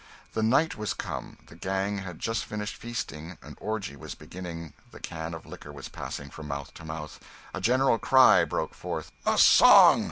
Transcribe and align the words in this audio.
The 0.33 0.41
night 0.41 0.75
was 0.75 0.95
come, 0.95 1.37
the 1.45 1.55
gang 1.55 1.99
had 1.99 2.17
just 2.17 2.43
finished 2.43 2.75
feasting, 2.75 3.37
an 3.43 3.55
orgy 3.61 3.95
was 3.95 4.15
beginning; 4.15 4.73
the 4.89 4.99
can 4.99 5.35
of 5.35 5.45
liquor 5.45 5.71
was 5.71 5.89
passing 5.89 6.31
from 6.31 6.47
mouth 6.47 6.73
to 6.73 6.83
mouth. 6.83 7.19
A 7.53 7.61
general 7.61 7.99
cry 7.99 8.43
broke 8.43 8.73
forth 8.73 9.11
"A 9.27 9.37
song! 9.37 9.99